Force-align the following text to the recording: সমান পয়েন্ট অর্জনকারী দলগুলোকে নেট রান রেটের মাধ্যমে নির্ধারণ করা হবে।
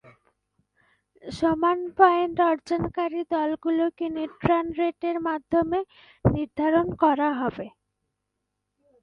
সমান 1.23 1.79
পয়েন্ট 1.97 2.37
অর্জনকারী 2.49 3.21
দলগুলোকে 3.31 4.05
নেট 4.15 4.33
রান 4.47 4.65
রেটের 4.79 5.17
মাধ্যমে 5.27 5.79
নির্ধারণ 6.25 6.87
করা 7.01 7.29
হবে। 7.39 7.67